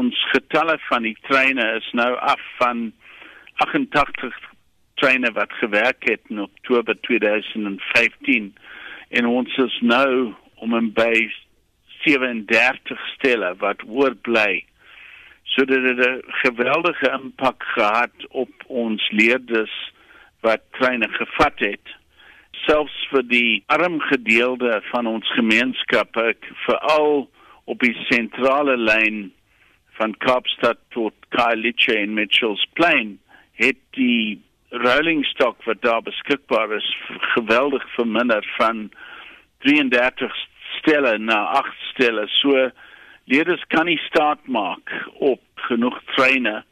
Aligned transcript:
ons 0.00 0.16
getalle 0.32 0.78
van 0.88 1.04
die 1.04 1.16
treine 1.28 1.66
is 1.76 1.88
nou 1.98 2.10
af 2.32 2.40
van 2.58 2.88
88 3.64 4.36
treine 5.00 5.32
wat 5.36 5.52
gewerk 5.60 6.06
het 6.08 6.32
in 6.32 6.40
Oktober 6.40 6.96
2015 7.08 8.50
en 9.18 9.26
ons 9.26 9.56
is 9.64 9.78
nou 9.80 10.32
om 10.64 10.76
en 10.76 10.90
by 10.96 11.14
37 12.04 13.00
stelle 13.14 13.54
wat 13.60 13.82
oorbly. 13.86 14.64
So 15.52 15.64
dit 15.68 15.84
het 15.88 16.00
'n 16.08 16.22
geweldige 16.44 17.10
impak 17.22 17.62
gehad 17.76 18.16
op 18.28 18.52
ons 18.66 19.10
leerders 19.10 19.76
wat 20.40 20.62
treine 20.78 21.08
gevat 21.08 21.58
het. 21.58 21.86
Selfs 22.50 23.06
vir 23.10 23.22
die 23.22 23.62
arm 23.66 24.00
gedeelte 24.00 24.82
van 24.92 25.06
ons 25.06 25.32
gemeenskap, 25.32 26.08
veral 26.66 27.30
op 27.64 27.78
die 27.80 27.96
sentrale 28.08 28.76
lyn 28.76 29.32
van 30.00 30.14
Kaapstad 30.24 30.78
tot 30.96 31.12
Khayelitsha 31.36 31.92
en 32.00 32.14
Mitchells 32.16 32.62
Plain, 32.72 33.18
het 33.60 33.76
die 33.92 34.40
rolling 34.70 35.26
stock 35.28 35.60
wat 35.68 35.82
daar 35.82 36.00
beskikbaar 36.02 36.72
is 36.72 36.88
geweldig 37.34 37.84
verminder 37.94 38.46
van 38.56 38.88
33 39.66 40.36
stelle 40.78 41.18
na 41.18 41.42
8 41.60 41.76
stelle. 41.92 42.24
So 42.40 42.70
leerders 43.24 43.64
kan 43.68 43.90
nie 43.90 44.00
staat 44.06 44.46
maak 44.46 44.88
op 45.12 45.42
genoeg 45.68 46.00
treine 46.14 46.62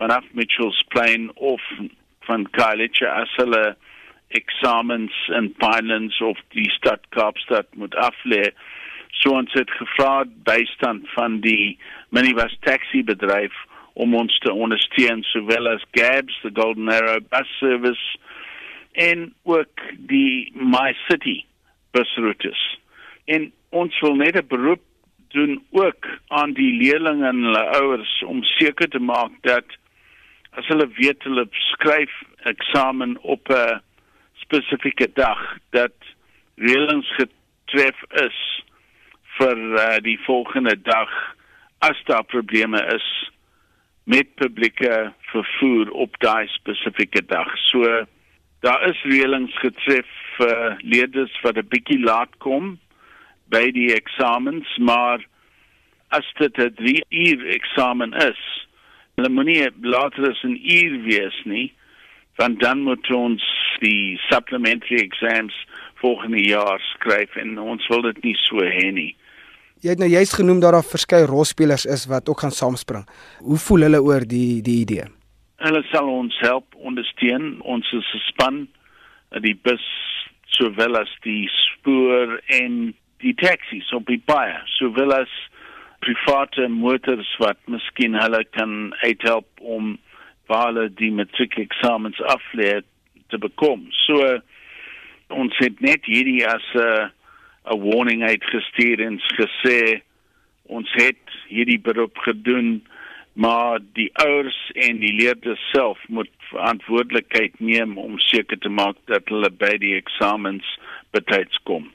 vanaf 0.00 0.26
Mitchells 0.32 0.82
Plain 0.88 1.30
of 1.34 1.62
van 2.26 2.48
Khayelitsha 2.50 3.12
as 3.22 3.38
hulle 3.38 3.76
eksamens 4.34 5.14
in 5.38 5.52
Pinelands 5.62 6.18
of 6.20 6.40
die 6.56 6.70
stad 6.74 7.06
Kaapstad 7.14 7.70
moet 7.78 7.94
aflê. 7.94 8.48
So 9.20 9.30
ons 9.30 9.52
het 9.52 9.70
gevra 9.70 10.24
bystand 10.46 11.08
van 11.14 11.40
die 11.40 11.78
minibus 12.08 12.56
taxi 12.66 13.02
bedryf 13.06 13.54
om 13.94 14.14
ons 14.18 14.38
te 14.42 14.52
ondersteun 14.52 15.22
sowel 15.30 15.68
as 15.70 15.84
Gabs 15.96 16.38
the 16.42 16.50
Golden 16.54 16.88
Arrow 16.88 17.20
bus 17.30 17.50
service 17.58 18.18
en 18.92 19.32
ook 19.42 19.84
die 20.10 20.50
My 20.54 20.94
City 21.06 21.44
busroutes. 21.94 22.58
En 23.24 23.52
ons 23.70 24.00
wil 24.00 24.14
net 24.14 24.36
'n 24.36 24.46
beroep 24.48 24.82
doen 25.28 25.64
ook 25.70 26.06
aan 26.28 26.52
die 26.52 26.72
leerders 26.82 27.20
en 27.20 27.42
hulle 27.42 27.64
ouers 27.78 28.22
om 28.26 28.42
seker 28.42 28.88
te 28.88 28.98
maak 28.98 29.32
dat 29.42 29.64
as 30.50 30.66
hulle 30.66 30.88
weet 30.98 31.22
hulle 31.22 31.46
skryf 31.50 32.12
eksamen 32.42 33.16
op 33.22 33.48
'n 33.48 33.80
spesifieke 34.44 35.10
dag 35.14 35.40
dat 35.70 35.96
reëlings 36.54 37.10
getref 37.18 38.02
is 38.26 38.63
vir 39.38 39.56
uh, 39.56 39.98
die 40.02 40.18
volgende 40.26 40.76
dag 40.82 41.10
as 41.78 41.98
daar 42.06 42.24
probleme 42.24 42.80
is 42.94 43.06
met 44.04 44.34
publieke 44.34 45.12
vervoer 45.32 45.90
op 45.90 46.16
daai 46.18 46.46
spesifieke 46.48 47.24
dag. 47.26 47.48
So 47.70 48.04
daar 48.60 48.88
is 48.88 49.02
reëlings 49.02 49.56
getref 49.60 50.08
vir 50.36 50.56
uh, 50.56 50.74
leerders 50.80 51.34
wat 51.42 51.56
'n 51.56 51.68
bietjie 51.68 52.00
laat 52.00 52.32
kom 52.38 52.78
by 53.52 53.70
die 53.70 53.92
eksamens, 53.94 54.68
maar 54.78 55.24
as 56.08 56.26
dit 56.38 56.58
'n 56.58 56.74
3 56.74 57.04
uur 57.08 57.46
eksamen 57.58 58.12
is, 58.12 58.42
hulle 59.16 59.28
moenie 59.28 59.68
later 59.80 60.30
as 60.30 60.42
'n 60.42 60.58
uur 60.78 61.02
wees 61.02 61.38
nie, 61.44 61.72
want 62.36 62.60
dan 62.60 62.80
moet 62.82 63.10
ons 63.10 63.44
die 63.80 64.18
supplementary 64.30 65.00
exams 65.00 65.54
volgende 65.94 66.42
jaar 66.44 66.80
skryf 66.80 67.36
en 67.36 67.58
ons 67.58 67.86
wil 67.86 68.02
dit 68.02 68.22
nie 68.22 68.36
so 68.36 68.56
hê 68.56 68.90
nie. 68.92 69.14
Jy 69.82 69.90
het 69.90 69.98
nou 69.98 70.08
juist 70.08 70.34
genoem 70.34 70.60
dat 70.60 70.72
daar 70.72 70.84
verskeie 70.84 71.26
rolspelers 71.26 71.84
is 71.84 72.06
wat 72.06 72.28
ook 72.28 72.40
gaan 72.40 72.50
saamspring. 72.50 73.06
Hoe 73.38 73.58
voel 73.58 73.80
hulle 73.80 74.02
oor 74.02 74.24
die 74.26 74.62
die 74.62 74.80
idee? 74.80 75.04
Hulle 75.56 75.82
sal 75.90 76.08
ons 76.08 76.38
help 76.40 76.74
ondersteun. 76.74 77.60
Ons 77.60 77.92
is 77.92 78.14
'n 78.14 78.22
span, 78.28 78.68
die 79.40 79.58
bus 79.62 79.84
sowel 80.46 80.96
as 80.96 81.10
die 81.22 81.48
spoor 81.48 82.40
en 82.46 82.94
die 83.18 83.34
taxis 83.34 83.92
op 83.92 84.06
die 84.06 84.22
baie, 84.26 84.60
sowel 84.78 85.12
as 85.12 85.32
private 86.04 86.68
motors 86.68 87.30
wat 87.40 87.58
miskien 87.66 88.14
hulle 88.20 88.44
kan 88.56 88.92
help 89.00 89.46
om 89.60 89.98
hulle 90.46 90.88
die 91.00 91.10
matriek 91.10 91.56
eksamens 91.58 92.20
aflê 92.20 92.82
te 93.32 93.38
bekom. 93.38 93.86
So 94.04 94.38
ons 95.28 95.56
het 95.58 95.80
net 95.80 96.04
hierdie 96.04 96.44
as 96.46 96.66
'n 96.74 96.78
uh, 96.78 97.08
'n 97.64 97.80
warning 97.80 98.22
uitgestuur 98.22 99.00
en 99.00 99.20
gesê 99.38 100.02
ons 100.66 100.88
het 100.92 101.38
hierdie 101.48 101.80
beroep 101.80 102.18
gedoen 102.18 102.82
maar 103.34 103.80
die 103.92 104.10
ouers 104.12 104.70
en 104.74 105.00
die 105.02 105.12
leerders 105.12 105.70
self 105.72 105.98
moet 106.08 106.30
verantwoordelikheid 106.50 107.58
neem 107.58 107.98
om 107.98 108.18
seker 108.18 108.58
te 108.58 108.70
maak 108.70 108.96
dat 109.10 109.26
hulle 109.32 109.50
by 109.50 109.74
die 109.82 109.94
eksamens 109.98 110.68
betyds 111.10 111.58
kom. 111.66 111.90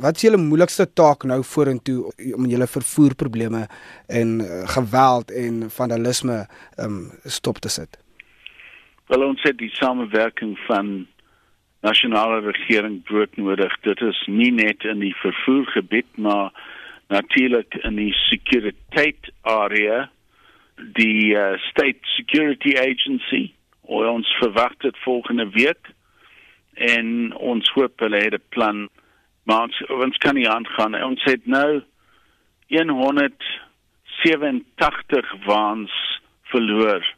Wat 0.00 0.16
is 0.16 0.28
julle 0.28 0.38
moeilikste 0.40 0.86
taak 0.96 1.26
nou 1.28 1.40
vorentoe 1.44 2.12
om 2.36 2.46
julle 2.48 2.68
vervoerprobleme 2.70 3.64
en 4.20 4.36
uh, 4.44 4.62
geweld 4.76 5.32
en 5.34 5.66
vandalisme 5.74 6.44
um, 6.78 7.10
stop 7.24 7.58
te 7.58 7.72
sit? 7.72 7.98
Wel 9.10 9.26
ons 9.26 9.42
het 9.42 9.58
die 9.58 9.72
samewerking 9.74 10.54
van 10.68 11.08
nasionale 11.80 12.40
regering 12.40 13.02
broodnodig. 13.02 13.80
Dit 13.80 14.00
is 14.00 14.22
nie 14.26 14.52
net 14.52 14.84
in 14.84 15.00
die 15.00 15.14
vervoergebied 15.22 16.16
maar 16.16 16.52
natuurlik 17.08 17.74
in 17.82 17.96
die 17.96 18.12
sekuriteit 18.28 19.32
area. 19.42 20.10
Die 20.76 21.36
uh, 21.36 21.56
state 21.70 22.00
security 22.16 22.76
agency 22.78 23.52
ons 23.90 24.28
verwag 24.38 24.76
dit 24.84 24.96
volgende 25.04 25.48
week. 25.50 25.88
En 26.74 27.34
ons 27.36 27.70
hoop 27.74 28.00
hulle 28.00 28.16
het 28.16 28.34
'n 28.34 28.48
plan 28.48 28.88
maar 29.50 29.62
ons, 29.62 29.86
ons 29.88 30.16
kan 30.16 30.34
nie 30.34 30.48
aangaan 30.48 31.02
ons 31.02 31.22
het 31.24 31.46
nou 31.46 31.82
187 32.68 35.34
waans 35.46 36.20
verloor 36.52 37.14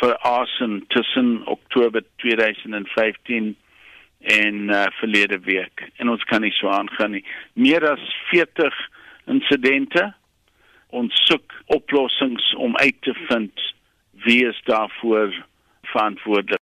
vir 0.00 0.16
asem 0.26 0.86
tussen 0.88 1.46
Oktober 1.46 2.02
2015 2.16 3.56
en 4.20 4.68
uh, 4.68 4.86
verlede 5.00 5.40
week 5.40 5.90
en 5.96 6.08
ons 6.08 6.24
kan 6.28 6.44
nie 6.44 6.52
so 6.52 6.68
aangaan 6.68 7.16
nie. 7.16 7.24
Meer 7.54 7.86
as 7.90 8.02
40 8.30 8.76
insidente. 9.30 10.10
Ons 10.90 11.14
soek 11.28 11.54
oplossings 11.70 12.54
om 12.58 12.76
uit 12.76 12.96
te 13.06 13.14
vind 13.28 13.68
wie 14.26 14.42
is 14.48 14.60
daarvoor 14.66 15.34
verantwoordelik. 15.92 16.60